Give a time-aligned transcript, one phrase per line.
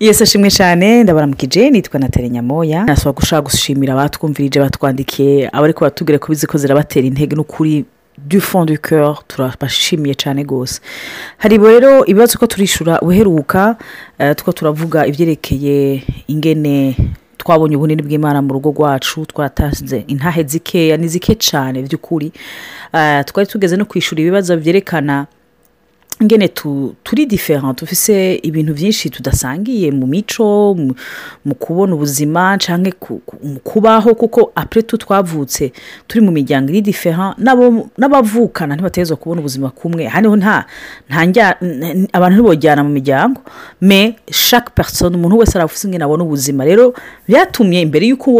[0.00, 1.02] yesi ashimwe cyane.
[1.02, 2.84] Ndabaramukije nitwa natali nyamoya.
[2.84, 5.48] Nasaba gushaka gushimira abatwumvirije batwandikiye.
[5.52, 7.84] Abari batubwira ko bizi ko zirabatera intege n'ukuri
[8.18, 10.80] du fond du coeur turabashimiye cyane rwose.
[11.38, 13.76] Hari rero ibibazo ko turishura uheruka
[14.36, 16.96] two turavuga ibyerekeye ingene
[17.38, 22.32] twabonye ubunini bw'imana mu rugo rwacu twataze intahe zikeya ni zike cyane by'ukuri.
[23.26, 25.26] Twari tugeze no kwishyura ibibazo byerekana
[26.20, 26.48] ingene
[27.04, 30.74] turi diferent tufise ibintu byinshi tudasangiye mu mico
[31.44, 32.92] mu kubona ubuzima cyangwa
[33.44, 35.72] mu kubaho kuko apuretu twavutse
[36.08, 37.36] turi mu miryango iri diferent
[37.98, 40.06] n'abavukana ntibateza kubona ubuzima kumwe.
[40.08, 40.64] Hano nta
[42.12, 43.40] abantu ntibojyana mu miryango.
[43.80, 46.64] Me chaque personne umuntu wese arafuse ingene abona ubuzima.
[46.64, 46.94] Rero
[47.28, 48.30] byatumye imbere y'uko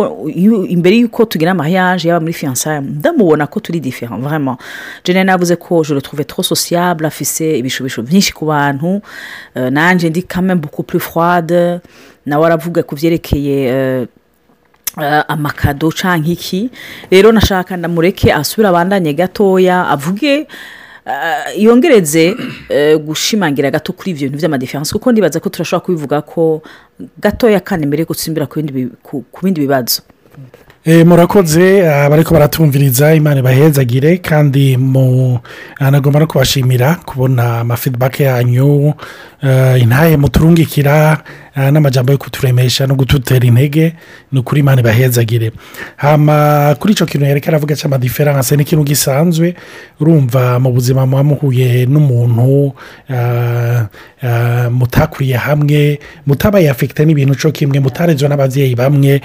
[0.68, 4.56] imbere y'uko tugira amayaje yaba muri fiyansaye ndamubona ko turi diferent vraiment.
[5.04, 9.02] Jene navuze ko je le trouve trop sociable afise ibishobisho byinshi ku bantu.
[9.54, 11.80] Nanjye ndi kame buku puri fwade
[12.26, 14.06] nawe aravuga ku byerekeye
[15.28, 16.70] amakado cyangwa iki.
[17.10, 20.46] Rero nashaka ndamureke asubire abandanye gatoya avuge
[21.56, 22.34] yongereze
[23.04, 26.62] gushimangira gato kuri ibyo bintu by'amadiferanse kuko ndibaza ko turashobora kubivuga ko
[27.22, 28.58] gatoya kandi mbere yo gutsimbira ku
[29.42, 30.02] bindi bibazo.
[30.86, 34.78] Murakoze bariko baratumviriza imana ibahezagire kandi
[35.78, 38.94] anagomba no kubashimira kubona amafidibake yanyu
[39.82, 41.18] intahe muturungikira
[41.56, 43.94] n'amajambo yo kuturemesha no gututera intege
[44.32, 45.52] ni ukuri imana ibahezagire.
[46.78, 49.54] Kuri icyo kintu yerekana avuga cy'amadiferanse ni ikintu gisanzwe
[50.00, 52.74] urumva mu buzima muba muhuye n'umuntu
[54.70, 59.20] mutakuriye hamwe mutabaye afite n'ibintu cyo kimwe mutarezwe n'ababyeyi bamwe.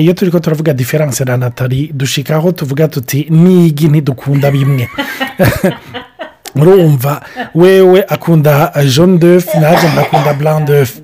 [0.00, 4.88] Iyo turi ko turavuga diferanse na natali dushikaho tuvuga tuti nigi ntidukunda bimwe.
[6.56, 7.20] urumva
[7.54, 11.00] wewe akunda jone defu nanjye ndakunda buran defu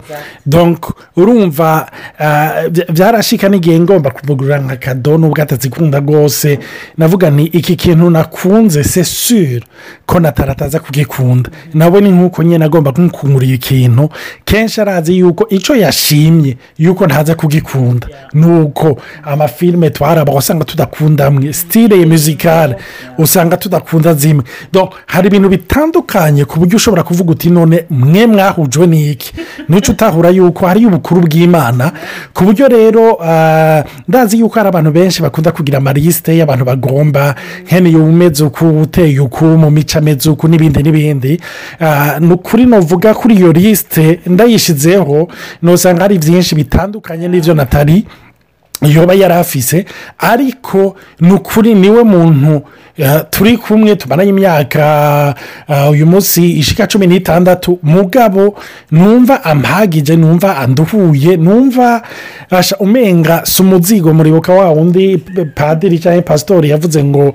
[0.47, 1.87] donk urumva
[2.93, 6.59] byarashika n'igihe ngomba kumugurira nka kado n'ubwo atazikunda rwose.
[6.98, 9.62] Navuga ni iki kintu nakunze se sure
[10.06, 11.50] ko natarataza kugikunda.
[11.75, 14.09] Nawe ni nk'uko nyine agomba kumukungurira ikintu.
[14.44, 18.06] Kenshi arazi yuko icyo yashimye yuko ntaza kugikunda.
[18.33, 21.53] Ni uko amafilime twaraba usanga tudakunda amwe.
[21.53, 22.77] Sitire muzikale
[23.19, 24.44] usanga tudakunda zimwe.
[25.06, 29.33] Hari ibintu bitandukanye ku buryo ushobora kuvuga uti none mwe mwahujwe n'iki?
[29.69, 31.93] N'icyo utahura yuko hariyo ubukuru bw'imana.
[32.34, 33.17] Ku buryo rero
[34.09, 37.34] ndazi yuko hari abantu benshi bakunda kugira amarisite y'abantu bagomba
[37.67, 41.41] nkene umeze uku uteye uku mu mico ameze uku n'ibindi n'ibindi.
[42.21, 45.28] Ni ukuri nuvuga kuri iyo lisite ndayishyizeho
[45.62, 48.05] nusanga hari byinshi bitandukanye n'ibyo natali
[48.82, 49.84] yoba yari afise
[50.18, 52.62] ariko ni ukuri ni we muntu
[53.30, 55.34] turi kumwe tumaranye imyaka
[55.91, 57.78] uyu munsi ishika cumi n'itandatu.
[57.82, 58.54] Mugabo
[58.91, 62.02] numva ampagije numva anduhuye numva
[62.80, 65.18] umenga si umuzigo muribuka wa wundi
[65.54, 67.32] padiri cyangwa pasitori yavuze ngo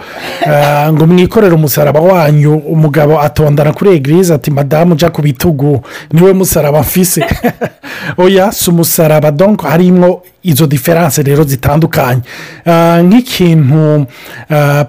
[0.91, 2.55] ngo mwikorere umusaraba wanyu.
[2.55, 5.81] Umugabo atondana kuri egirize ati madamu ujya ku bitugu.
[6.13, 7.25] Niwe musaraba mfise
[8.17, 12.21] oya si umusaraba donko harimo izo diferanse rero zitandukanye.
[13.03, 14.05] Nk'ikintu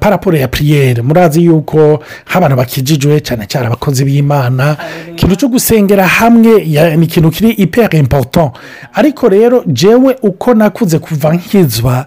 [0.00, 4.76] paraporo ya piriyeri murazi yuko nk'abantu bakijijwe cyane cyane abakozi b'imana
[5.12, 6.64] ikintu cyo gusengera hamwe
[6.96, 8.52] ni ikintu kiri iperi impoto
[8.94, 12.06] ariko rero jewe uko nakunze kuva nkizwa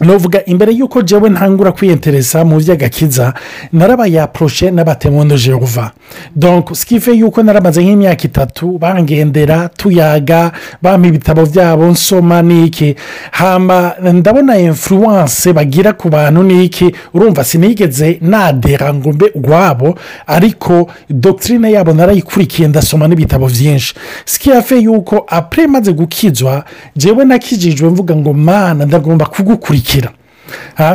[0.00, 3.34] nuvuga imbere y'uko jewe ntangura kwiyenteresa mu by'agakiza
[3.72, 5.90] narabayaporoshe n'abatemondo jehova
[6.36, 12.94] donko sikive yuko naramaze nk'imyaka itatu bangendera tuyaga bampa ibitabo byabo nsoma n'iki.
[13.30, 16.94] Hamba ndabona influence bagira ku bantu n'iki.
[17.14, 23.94] Urumva sinigeze nadera ngo mbe urwabo ariko dogitirine yabo narayikurikiye ndasoma n'ibitabo byinshi
[24.24, 26.64] sikive yuko apure maze gukizwa
[26.96, 29.87] jewe nakijijwe mvuga ngo mana ndagomba kugukurikira.
[29.88, 30.12] bashyigikira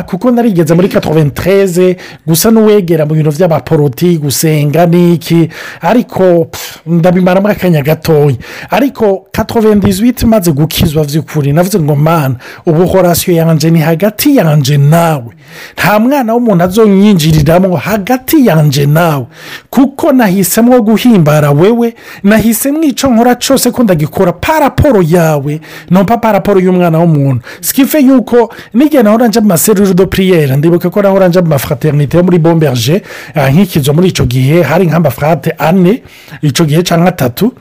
[0.06, 5.48] kuko narigeze muri katoventereze gusa n'uwegera mu bintu by'abaporoti gusenga n'iki?
[5.80, 6.46] Ariko
[6.86, 8.36] ndabimaramo akanya gatoya
[8.70, 12.34] ariko katovendizwiti maze gukizwa by'ukuri navuze ngo mana
[12.66, 15.30] ubu horasiyo yanjye ni hagati yanjye nawe.
[15.76, 19.26] Nta mwana w'umuntu azonyinjiriramo hagati yanjye nawe.
[19.70, 25.60] Kuko nahisemo guhimbara wewe nahisemo icyo nkora cyose ko ndagikora paraporo yawe.
[25.90, 27.42] Ntompa paraporo y'umwana w'umuntu.
[27.60, 32.38] Sikife yuko n'igihe naho oranje amaseruru do piriyeri ndibuka ko naho oranje amafraternite yo muri
[32.38, 33.02] bomberge
[33.36, 36.02] nk'ikizo muri icyo gihe hari nk'amafrate ane
[36.42, 37.52] icyo gihe cyangwa atatu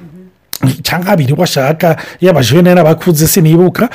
[0.82, 3.90] cyangwa abiri washaka y'abajene n'abakuze sinibuka.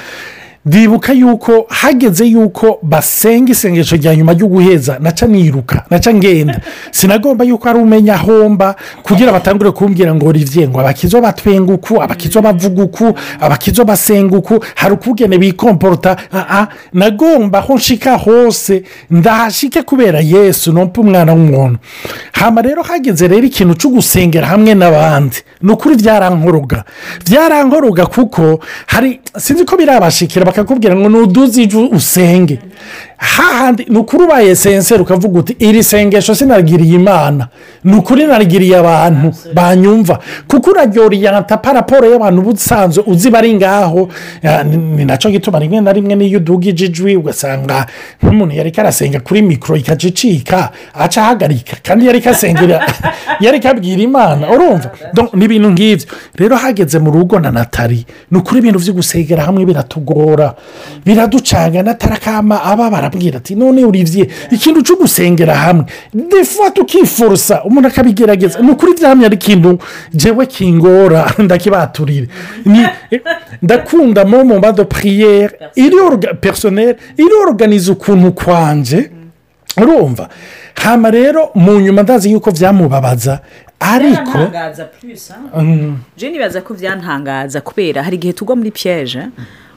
[0.67, 6.61] Ndibuka yuko hageze yuko basenga isengesho rya nyuma ryo guheza naca niruka naca ngenda.
[6.91, 12.43] Sinagomba yuko ari umenya ahomba kugira batangure kumbwira ngo rivye ngo abakizo batwenga uku abakizo
[12.43, 20.21] bavuga uku abakizo basenga uku hari ukugene bikomporota aa nagomba aho nshika hose ndahashike kubera
[20.21, 21.79] yesu nompa umwana w'umuntu.
[22.33, 25.37] Hama rero hageze rero ikintu cyo gusengera hamwe n'abandi.
[25.63, 26.85] Ni ukuri byarankoroga
[27.27, 32.59] byarankoroga kuko hari sinzi ko birabashikira bakakubwira ngo nuduze ijwi usenge.
[33.19, 37.49] Hahandi ni ukuri ubaye senseri ukavuga uti iri sengesho sinarigiriye imana.
[37.85, 40.19] Ni ukuri narigiriye abantu banyumva.
[40.49, 44.09] Kuko uraryoriyanta paraporo y'abantu uba usanzwe uzi bari ngaho.
[44.43, 47.87] Ya, ni- na cyo gituma rimwe na rimwe n'iyo udugije ijwi ugasanga
[48.23, 51.77] nk'umuntu yari karasenga kuri mikoro ikacicika aca ahagarika.
[51.83, 52.87] Kandi yari kasengera
[53.45, 54.51] yari kabwira imana.
[54.51, 54.91] Urumva?
[55.35, 56.07] Ni ibintu nk'ibyo
[56.37, 60.55] rero hageze mu rugo na natali ni ukuri ibintu byo gusengera hamwe biratugora.
[61.05, 65.85] Biraducanga natarakama aba barabwira ati none urivye ikintu cyo gusengera hamwe
[66.15, 68.61] defuwa tukiforosa umuntu akabigerageza.
[68.61, 69.79] Ni ukuri byamye ari ikintu
[70.15, 72.29] jewe kingora ndakibaturire.
[73.63, 79.11] Ndakunda momo de priyere iri orga- personnel iri organize ukuntu kwanje.
[79.77, 80.29] Urumva
[80.75, 83.41] hama rero mu nyuma ndazi yuko byamubabaza
[83.81, 85.33] ariko byantangaza plus
[86.17, 89.23] je nibaza ko byantangaza kubera hari igihe tugwa muri piyeje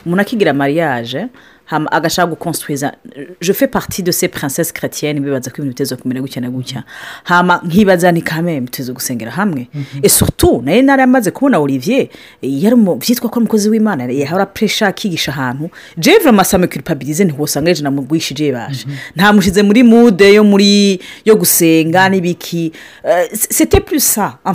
[0.06, 1.26] umuntu akigira mariage
[1.72, 2.92] hama agashaka gukonstruiza
[3.40, 5.20] je fais partie de ces princesses chrétiennes.
[5.20, 6.84] Bibaza ko ibintu biteza kumera gutya na gutya.
[7.24, 9.68] Hama nkibaza ni kame biteza gusengera hamwe.
[10.02, 12.08] Et surtout na yo nari amaze kubona olivier
[12.42, 14.04] yari mu byitwa ko umukozi w'imana.
[14.04, 15.70] Yahora puresha akigisha ahantu.
[15.98, 18.86] Je vraiment ça me culpabilise ntiwosanga ejo namugwishije baje
[19.16, 22.72] ntamushyize muri mude yo muri yo gusenga n'ibiki.
[23.04, 24.54] Euh, c'était plus ça en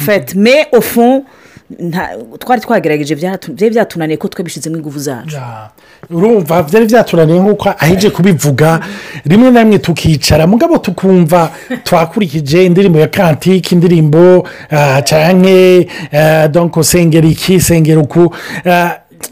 [2.40, 5.36] twari twagerageje byari byatunaniye ko twabishyizemo ingufu zacu.
[5.36, 5.70] Ya,
[6.10, 8.80] urumva byari byaturaniye nk'uko aheje kubivuga
[9.26, 10.48] rimwe na rimwe tukicara.
[10.48, 11.50] Mugabo tukumva
[11.84, 18.34] twakurikije indirimbo ya kantike indirimbo ah, canke ah, donc sengera iki sengera uku
[18.66, 18.92] ah,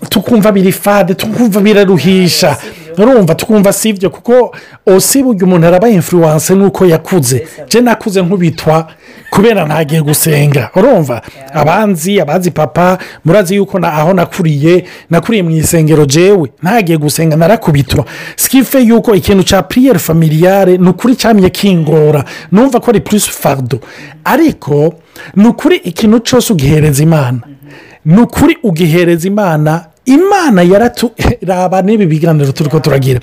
[0.10, 2.58] tukumva biri fade tukumva biraruhisha.
[2.97, 4.56] Urumva tukumva si ibyo kuko
[4.86, 7.47] osi burya umuntu araba influence n'uko yakuze.
[7.69, 8.88] Je nakuze nk'ubitwa
[9.30, 10.69] kubera ntagiye gusenga.
[10.75, 11.21] Urumva?
[11.53, 16.51] Abanzi abazi papa murazi yuko na- aho nakuriye nakuriye mu isengero jewe.
[16.63, 18.06] Ntagiye gusenga narakubitwa.
[18.36, 22.24] Sikife yuko ikintu cya puriyeri familiyare ni ukuri cyamye kingora.
[22.51, 23.80] Numva ko ari purisi fardo
[24.24, 24.94] ariko
[25.36, 27.39] ni ukuri ikintu cyose ugihereza imana.
[28.06, 33.19] Ni ukuri ugihereza imana imana yaraturaba n'ibi biganiro turi ko turagira.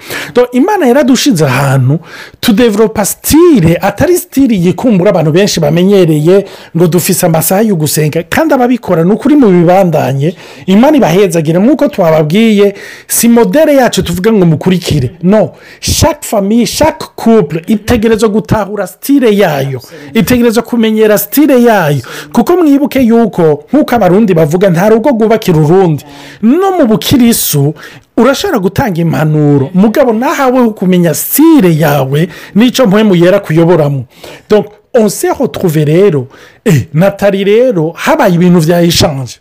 [0.53, 1.99] Imana yaradushinze ahantu
[2.41, 6.45] tudeveropa sitire atari sitire yikumbura abantu benshi bamenyereye
[6.77, 8.23] ngo dufise amasaha yo gusenga.
[8.23, 10.35] Kandi ababikora ni ukuri mu bibandanye.
[10.67, 12.75] Imana ibahezagire nk'uko twababwiye
[13.07, 15.11] si modere yacu tuvuga ngo mukurikire.
[15.23, 19.81] No shake famiye shake couple itegereza gutahura sitire yayo.
[20.15, 22.03] Itegereza kumenyera sitire yayo.
[22.33, 26.05] Kuko mwibuke yuko nk'uko abarundi bavuga nta rugo rwubakira urundi.
[26.43, 27.75] No mu bukirisu
[28.17, 29.71] urashobora gutanga impanuro.
[29.75, 34.05] Mugabo nahaweho kumenya sitire yawe n'icyo mpamvu yera kuyoboramo
[34.51, 36.29] Donc, on s'est retrouvé rero.
[36.65, 39.41] Eh, natali rero habaye ibintu byayishanje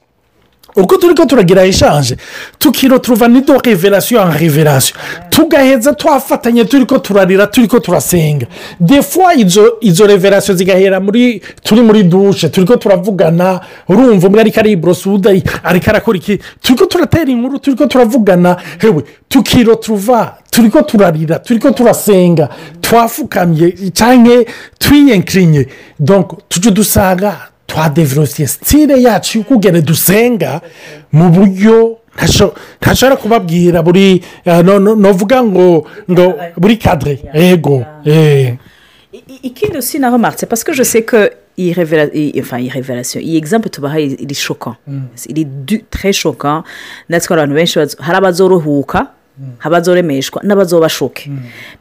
[0.76, 2.18] uko turi ko turagira ishanje
[2.60, 4.96] tukiroturuva nido reverasiyo en reverasiyo
[5.30, 8.46] tugaheza twafatanye turi ko turarira turi ko turasenga
[8.80, 9.34] defuwa
[9.82, 13.60] izo reverasiyo zigahera muri turi muri dushe turi ko turavugana
[13.90, 18.58] urumva umwe ariko ariborosa undi ariko arakora iki turi ko turatera inkuru turi ko turavugana
[18.80, 22.50] hewe tukiroturuva turi ko turarira turi ko turasenga
[22.82, 24.44] twafukamye cyangwa
[24.80, 25.68] twiyenkirinye
[26.00, 30.62] donko tujye dusanga twadeverosiye sitire yacu y'ukugene dusenga
[31.12, 36.26] mu buryo ntasho- ntashobora kubabwira buri eh, no- no- novuga ngo ngo
[36.58, 38.58] buri kadire yego eh.
[39.44, 43.70] Ikindi aussi naho maritse je sais que iyi revera- iyi- enfin iyi reverasiyo iyi egizampu
[43.70, 44.76] tubahaye iri shoka
[45.30, 46.64] iri du- très shoka
[47.28, 49.08] ko abantu benshi hari abazoruhuka
[49.62, 51.30] abazoremeshwa n'abazobashoke.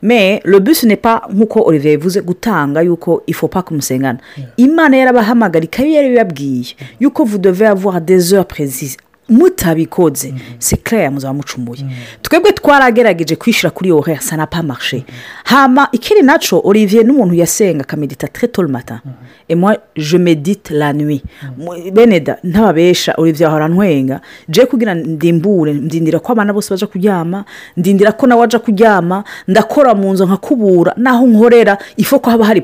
[0.02, 4.18] Me le bus n'est pas nk'uko olivier yavuze gutanga yuko ifo pa kumusengana
[4.56, 8.96] imana yarabahamagara ikaba yarabibabwiye yuko vous devez avoir des heures précises.
[9.30, 10.34] Mutabikoze.
[10.58, 11.84] C'est clair muzaba mucumuye.
[12.22, 15.04] Twebwe twaragerageje kwishyira kuri ça n'a pas marché.
[15.44, 19.00] Hama ikiri naco olivier n'umuntu yasenga akamedita très tôt le matin.
[19.48, 21.22] Et moi je médite la nuit.
[21.58, 27.44] Mu- beneda ntababesha olivier ahora ntwenga je kugira ndimbure ndindira ko abana bose baja kuryama
[27.76, 32.62] ndindira ko nawe aja kuryama ndakora mu nzu nkakubura naho nkorera ifo ko haba hari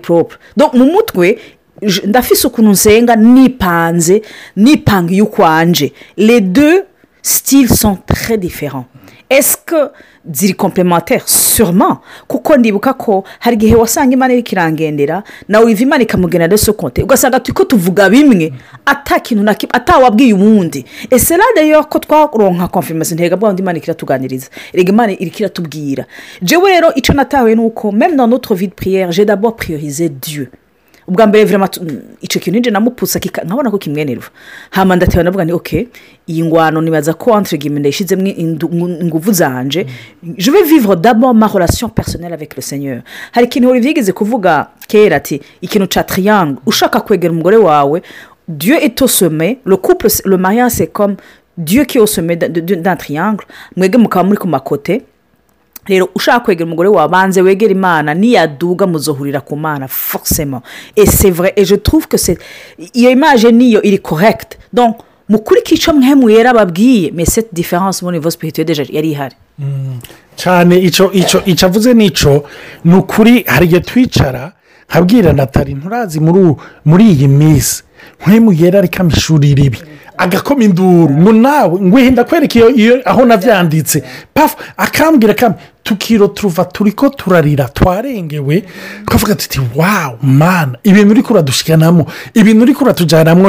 [0.57, 1.39] donc mu mutwe
[2.07, 4.23] ndafise ukuntu nsenga nipanze
[4.57, 6.85] nipangiye ukwanje les deux
[7.23, 8.85] style sont très différents.
[9.29, 9.91] Est-ce que
[10.33, 11.23] ziri complémentaire?
[11.29, 11.99] Sûrement.
[12.29, 17.03] Kuko ndibuka ko hari igihe wasanga imana iri kirangendera nawe wiva imana ikamugenera de sokonte
[17.03, 18.53] ugasanga turi ko tuvuga bimwe
[18.87, 20.85] ata kintu na kimwe atawabwiye uwundi.
[21.11, 26.05] Ese radiyo ko twaronka konfirmasi ntega bwa imana ikiratuganiriza rega imana iri kiratubwira
[26.43, 30.09] jewe rero icyo natawe ni uko meme dans notre vie de prière j'ai d'abord priorisé
[30.09, 30.51] dieu.
[31.09, 31.59] Ubwa mbere
[32.21, 34.25] icyo kintu njye namuputsa nkabona ko kimwenerwa
[34.71, 35.89] hama ndatewe navuga ni oke
[36.29, 38.27] iyi ngwano nibaza ko entre guillemets ndayishyizemo
[39.01, 39.87] ingufu zanje.
[40.39, 43.03] Je vais vivre d'abord ma relation personnelle avec le seigneur.
[43.33, 46.59] Hari ikintu buri byigeze kuvuga kera ati ikintu cya triangle.
[46.67, 48.03] Ushaka kwegera umugore wawe
[49.03, 51.17] au sommet le couple le mariage c'est comme
[52.01, 53.45] au sommet d'un triangle.
[53.77, 55.03] Mwege mukaba muri ku makote
[55.89, 59.87] rero ushaka kwegera umugore wawe banze wegera imana niyaduga muzohurira ku mana
[60.97, 62.39] et je trouve que c'est
[62.95, 64.59] iyo image niyo iri correct.
[64.73, 64.97] Donc
[65.29, 67.11] mukurikire icyo mwe mwera babwiye?
[67.13, 69.35] Mais cette différence muri niveau spirituel deja yari ihari.
[70.37, 72.45] Cyane icyo icyo icyo avuze ni cyo
[72.85, 74.53] ni ukuri hari igihe twicara
[74.91, 76.21] nkabwira natali nturazi
[76.85, 77.83] muri iyi minsi
[78.21, 79.79] nk'uyu yera ariko amishurira ibi
[80.19, 81.15] agakoma induru.
[81.15, 84.03] Ngo nawe ngo wenda kwereka iyo aho nabyanditse
[84.35, 88.65] pafu akambwira kamwe tukiro turuva turi ko turarira twarengewe
[89.07, 93.47] twavuga tuti wawu mana ibintu uri kuradushikanamo ibintu uri kuratujyanamo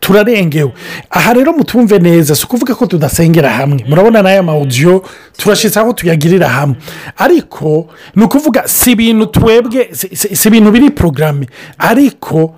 [0.00, 0.72] turarengewe
[1.10, 3.84] aha rero mutumve neza si ukuvuga ko tudasengera hamwe.
[3.88, 5.04] Murabona n'aya mawudiyo
[5.36, 6.76] turashyitse aho tuyagirira hamwe.
[7.16, 9.88] Ariko ni ukuvuga si ibintu twebwe
[10.34, 11.46] si ibintu biri porogaramu
[11.78, 12.56] ariko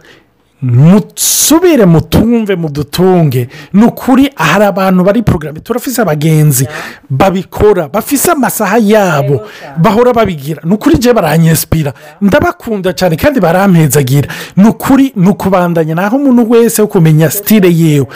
[0.62, 3.48] musubire mutumve mudutunge.
[3.72, 6.68] Ni ukuri hari abantu bari porogaramu turafise abagenzi
[7.10, 9.40] babikora bafise amasaha yabo
[9.76, 10.62] bahora babigira.
[10.64, 16.82] Ni ukuri je baranyesipira ndabakunda cyane kandi barampezagira ni ukuri ni ukubandanya naho umuntu wese
[16.82, 18.06] wo kumenya sitire yewe.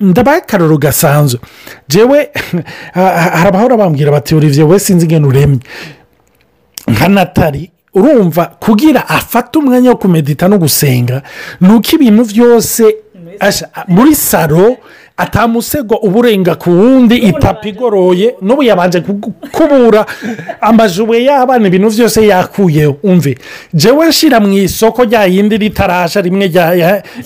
[0.00, 1.40] Ndabaha akararo gasanzwe.
[1.88, 2.28] Jewe
[2.94, 5.60] hari abahora bambwira bati olivier we sinzi ingano uremye.
[6.88, 11.22] Nka natali urumva kugira afate umwanya wo kumedita no gusenga
[11.60, 12.82] ni uko ibintu byose
[13.88, 14.76] muri salo
[15.16, 19.00] atamusego uba urenga ku wundi itapi igoroye n'ubu yabanje
[19.52, 20.06] kubura.
[20.60, 23.38] Amajuwe y'abana ibintu byose yakuyeho umve.
[23.74, 26.46] Jewe nshyira mu isoko rya yindi ritarasha rimwe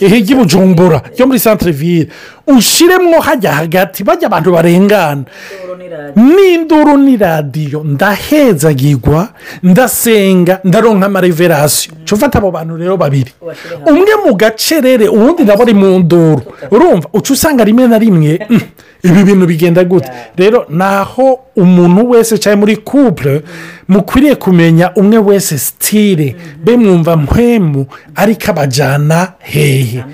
[0.00, 2.08] ry'ibujumbura ryo muri santire vire
[2.46, 5.24] ushyiremo hajya hagati bajya abantu barengana.
[6.16, 9.28] N'induru ni radiyo ndahezagirwa
[9.62, 13.30] ndasenga ndaronka amareverasiyo ufata abo bantu rero babiri.
[13.86, 16.42] Umwe mu gacerere uwundi nawe ari mu nduru.
[16.70, 18.38] Urumva uca usanga rimwe na rimwe.
[19.02, 20.10] Ibi bintu bigenda gute?
[20.36, 23.42] Rero naho umuntu wese cyangwa muri couple
[23.88, 30.04] mukwiriye kumenya umwe wese sitire be mwumva mpemu ariko abajyana hehe.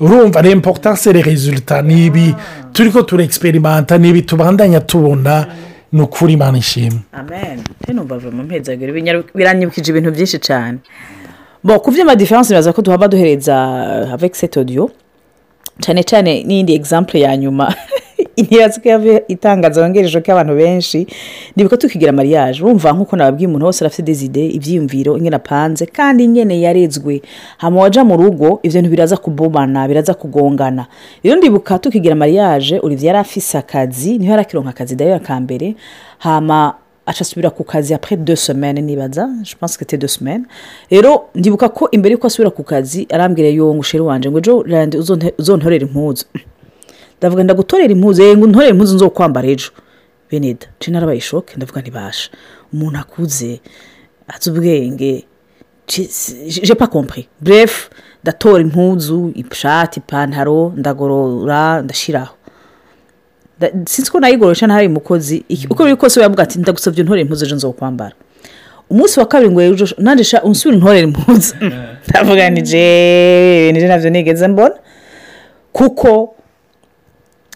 [0.00, 2.34] Urumva remporutanse rezilita ni ibi
[2.72, 5.46] turi ko turegiperimenta ni ibi tubandanya tubona.
[5.92, 7.00] Ni ukuri imana ishimwe.
[9.34, 10.78] Biranyibukije ibintu byinshi cyane.
[11.64, 14.90] Bo ku byuma diferanse biraza ko tuhaba duhereza cette audio.
[15.80, 17.74] Cyane cyane n'iyindi egisampure ya nyuma.
[18.36, 18.88] Ntibazi ko
[19.28, 21.06] itangaza wongereje ko abantu benshi
[21.56, 22.60] ndibuka tukigira mariage.
[22.62, 27.22] Urumva nk'uko nababwiye umuntu wese arafite dezide ibyiyumviro ingena apanze kandi ingene yarezwe.
[27.58, 29.16] Hama wajya mu rugo ibyo bintu biraza
[29.88, 30.86] biraza kugongana.
[31.24, 35.40] Rero ndibuka tukigira mariage olivier yari afise akazi ni ho yari akironka akazi dayo ka
[35.40, 35.74] mbere
[36.18, 36.74] hama
[37.06, 40.44] asubira ku kazi apure de semene nibaza je pense que c'était deux semaines.
[40.90, 44.62] Rero ndibuka ko imbere y'uko asubira ku kazi arambwira yo ngo ushere wanje ngo ejo
[44.62, 44.96] randi
[45.38, 46.24] uzontorera impuzu.
[47.18, 48.22] Ndavuga ndagutorera impuzu.
[48.36, 49.70] Ngo untorere impuzu nzo kwambara ejo.
[50.30, 52.30] Beneda nce narabaye ishoke ndavuga ntibasha
[52.72, 53.60] umuntu akuze
[54.28, 55.24] azi ubwenge.
[56.62, 57.26] Je pas compris.
[57.40, 57.90] Bref
[58.22, 62.35] ndatora impuzu ishati ipantaro ndagorora ndashyiraho
[63.86, 67.72] sinzi ko nayigororesha ntari umukozi uko biri kose yavuga ati ndagusabye ntorere impuzu ejo nzo
[67.72, 68.14] kwambara
[68.90, 71.54] umunsi wa kabiri ngo ejo nandisha unsubire ntorere impuzu.
[72.08, 74.74] Ndavuga ni je nije na byo nigeze mbona.
[75.72, 76.34] Kuko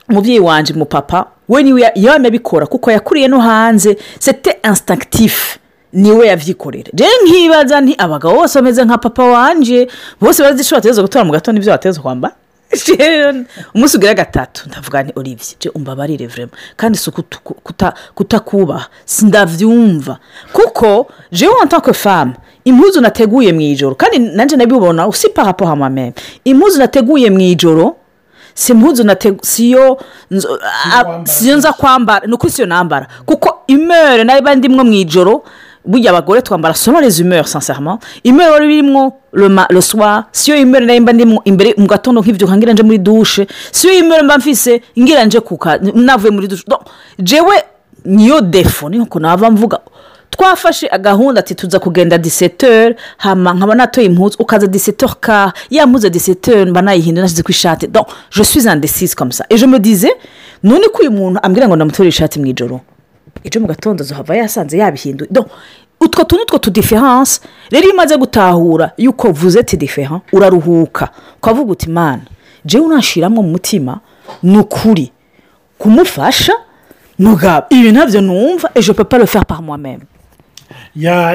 [0.09, 5.59] umubyeyi wanjye umupapa we ni we yabikora kuko yakuriye no hanze sete insitagitifu
[5.93, 9.89] ni we yabyikorera rero nkibaza nti abagabo bose bameze nka papa wanjye
[10.21, 12.35] bose bateza gutora mu gatondo ibyo bateza kwambara?
[13.75, 14.69] Umunsi ugira gatatu.
[14.69, 15.73] Ndavuga ni olivier.
[15.75, 17.11] Umbabarire vurema kandi si
[18.15, 20.19] kutakubaha sindabyumva
[20.53, 22.35] kuko jewe wantake famu
[22.65, 23.95] impuzu nateguye mu ijoro.
[23.95, 26.13] Kandi nanjye nabibona usi parapo hamameme
[26.45, 27.97] impuzu nateguye mu ijoro
[28.55, 29.05] si impuzu
[29.43, 29.99] siyo
[31.25, 32.27] siyo nza kwambara.
[32.27, 33.07] Ni ukuri siyo nambara.
[33.27, 35.43] Kuko imere na yo ndimwo mu ijoro
[35.85, 39.13] burya abagore twambara sono les humeurs sincèrement imero rero irimo
[39.71, 42.99] le soir siyo imero na yo mba ndimo imbere mu gatondo nk'ibyuka ngira nje muri
[42.99, 46.65] dushe siyo imero mba mfise ngira nje kuka navuye muri dushe
[47.19, 47.55] jewe
[48.05, 49.79] niyo defo ukuntu nava mvuga
[50.31, 56.07] twafashe agahunda ati tuza kugenda diseteur hama nkaba natoye impuzu ukaza diseteur ka ya mpuzu
[56.07, 60.13] ya diseteur mba nayihinduye nashyize ku ishati donc je suis indecise comme ça me disais
[60.63, 62.81] none ko uyu muntu ambwira ngo ndamutore ishati mu ijoro
[63.45, 65.31] ejo mu gatondo zohava yasanze yabihinduye.
[66.01, 71.09] Utwo tuntu two tudiferanse rero iyo umaze gutahura yuko vuze ti diferan uraruhuka.
[71.37, 72.23] Ukavuga uti mana
[72.65, 74.01] jewe unashiramo mu mutima
[74.43, 75.13] ni ukuri.
[75.79, 76.53] Kumufasha
[77.19, 80.20] mugabo ibi ntabyo numva ejo par moi même ya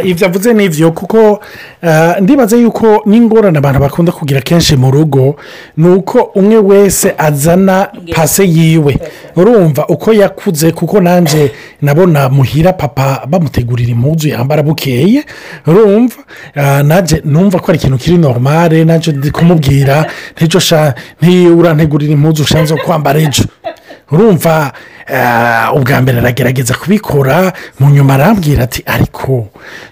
[0.03, 1.39] ibyo avuze ni ibyo kuko
[1.81, 5.35] eh, ndibaza yuko n'ingorane abantu bakunda kugira kenshi mu rugo
[5.77, 8.97] ni uko umwe wese azana pase yiwe.
[9.35, 11.51] Urumva uko yakuze kuko nanjye
[11.81, 15.23] nabona muhira papa bamutegurira impuzu yambara bukeye.
[15.67, 16.15] Urumva?
[16.55, 22.75] Eh, nanjye numva ko ari ikintu kiri normale nanjye kumubwira ntijo sha ntiurantegurira impuzu ushanze
[22.75, 23.43] kwambara ejo.
[24.11, 24.71] Urumva
[25.07, 29.47] eh, ubwa mbere aragerageza kubikora mu nyuma arambwira ati ariko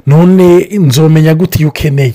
[0.08, 2.14] none nzomenya gute iyo ukeneye?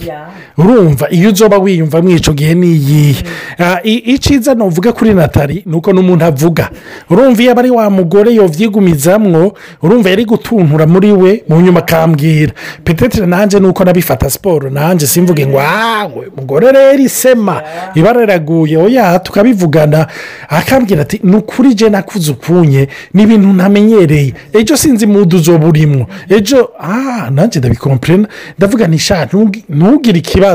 [0.59, 3.23] Urumva iyo uzoba wiyumva muri icyo gihe ni iyihe?
[3.59, 6.71] Ah, i- icyiza nuvuga kuri natali ni uko n'umuntu avuga.
[7.11, 12.53] Urumva iyo aba ari wa mugore yobyigumizamwo urumva yari gutuntura muri we mu nyuma akambwira
[12.85, 17.63] petetire nanjye nuko nabifata siporo nanjye simvuge ngo awe mugore rero isema.
[17.95, 20.07] Ibara riraguye oya tukabivugana.
[20.49, 24.35] Akambwira ati ni ukuri je nakuze ukunye ni ibintu ntamenyereye.
[24.53, 30.48] Ejo sinzi mudu uzoba urimo ejo ah nanjye ndabikompurena ndavuga ni sha ntugi- ntugire ikibazo.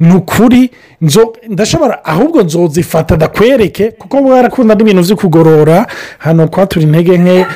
[0.00, 5.86] Ni ukuri nzo ndashobora ahubwo nzozifata ndakwereke kuko bwarakunda n'ibintu byo kugorora.
[6.18, 7.46] Hano kwa turi intege nke.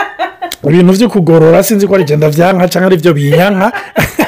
[0.68, 3.72] Ibintu byo kugorora sinzi ko ari igenda byanka cyangwa ari byo binyanka.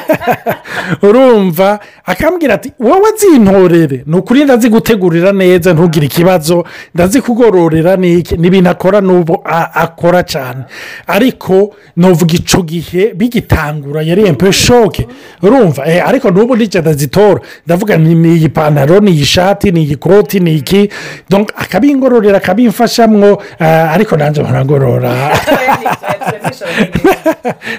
[1.01, 4.03] urumva akambwira ati wowe zintorere?
[4.05, 6.65] Ni ukuri ndazigutegurira neza ntugire ikibazo.
[6.95, 8.37] Ndazikugororera ni iki?
[8.37, 9.41] Ni ibintu akora n'ubu
[9.73, 10.63] akora cyane.
[11.07, 15.07] Ariko nuvuga icyo gihe bigitangura yari empe shoke
[15.41, 15.85] urumva?
[15.85, 17.41] Eh, ariko n'ubu nticyo ndazitora.
[17.67, 20.89] Ndavuga ni iyi pantaro ni iyi shati ni iyi koti ni iki?
[21.55, 23.41] Akabingororera akabimfashamwo.
[23.59, 25.11] Eh, ariko nanjye baragorora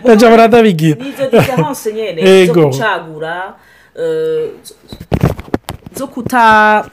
[0.04, 2.21] nanjye baradabigira ni izo nyine.
[2.22, 3.54] Zo gucagura
[5.96, 6.84] zo kuta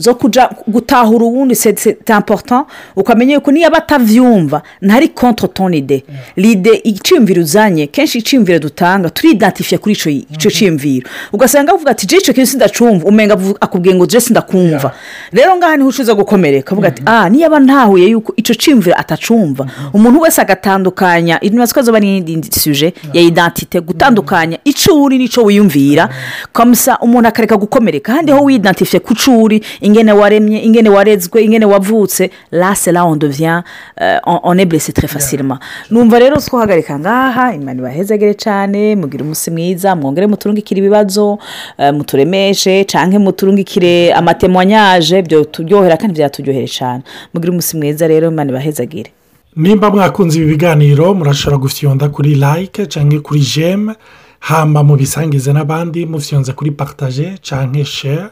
[0.00, 6.04] zo kuja gutahura ubundi c'est important ukamenya yuko niyo batavyumva ntari contre ton ide
[6.36, 11.08] lide iciyumviro uzanye kenshi iciyumviro dutanga turidantifiye kuri ico ico ciyumviro.
[11.32, 13.06] Ugasanga avuga ati ico kintu sindacumva.
[13.08, 14.92] Umenga avu- akubwiye ngo je sindakumva.
[15.32, 18.96] Rero ngaha ni ho ucuza gukomereka avuga ati ah niyo aba ntahuye yuko ico ciyumviro
[18.98, 19.66] atacumva.
[19.92, 26.08] Umuntu wese agatandukanya intubatsi ko zoba n'iyindi suje ya identite gutandukanya ico uri n'ico wiyumvira.
[26.52, 28.12] Kamusa umuntu akareka gukomereka.
[28.12, 33.04] Handi ho widantifiye ku co uri ingene waremye ingene warezwe ingene wavutse la c'est là
[33.06, 33.62] on devient
[34.00, 35.58] euh, on, on est blessé très facilement.
[35.90, 41.38] Numva rero twahagarika ngaha imana ibahezagere cyane mugire umunsi mwiza mwongere muturungikire ibibazo
[41.78, 47.02] eh, muturemeshe canke muturungikire amatemwanyaje byo turyohera kandi byaturyohere cyane
[47.34, 49.10] mugire umunsi mwiza rero imana ibahezagire
[49.56, 53.94] nimba mwakunze ibi biganiro murashobora gufyonda kuri like cyangwa kuri jeme
[54.40, 58.28] hamba mubisangize n'abandi mufyonze kuri paritaje cyangwa share.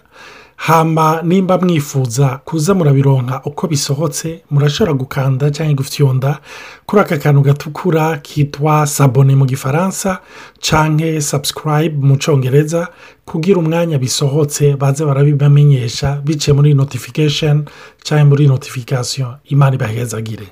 [0.59, 6.39] Hamba nimba mwifuza kuza murabironka uko bisohotse murashobora gukanda cyangwa gufyonda.
[6.87, 10.19] Kuri aka kantu gatukura kitwa sabone mu gifaransa
[10.61, 12.89] cyangwa sabusikarayibe mu cyongereza
[13.25, 17.63] kugira umwanya bisohotse baze barabibamenyesha biciye muri notifikasheni
[18.03, 20.47] cyangwa muri notifikasiyo imana ibahezagire.